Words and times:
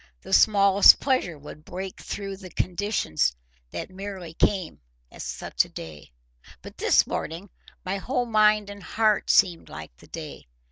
The 0.23 0.33
smallest 0.33 0.99
pleasure 0.99 1.37
would 1.37 1.63
break 1.63 2.01
through 2.01 2.37
the 2.37 2.49
conditions 2.49 3.35
that 3.69 3.91
merely 3.91 4.33
came 4.33 4.79
of 5.11 5.21
such 5.21 5.63
a 5.63 5.69
day. 5.69 6.11
But 6.63 6.79
this 6.79 7.05
morning 7.05 7.51
my 7.85 7.97
whole 7.97 8.25
mind 8.25 8.71
and 8.71 8.81
heart 8.81 9.29
seemed 9.29 9.69
like 9.69 9.95
the 9.97 10.07
day. 10.07 10.47